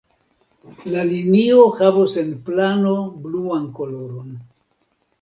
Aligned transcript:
La 0.93 1.03
linio 1.09 1.59
havos 1.83 2.17
en 2.23 2.33
plano 2.49 2.97
bluan 3.29 3.71
koloron. 3.81 4.37